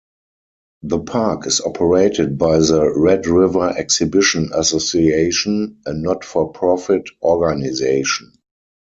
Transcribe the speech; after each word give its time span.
The 0.81 0.99
park 1.01 1.45
is 1.45 1.61
operated 1.61 2.35
by 2.39 2.57
the 2.57 2.91
Red 2.95 3.27
River 3.27 3.69
Exhibition 3.77 4.49
Association, 4.51 5.77
a 5.85 5.93
not-for-profit 5.93 7.07
organization. 7.21 8.33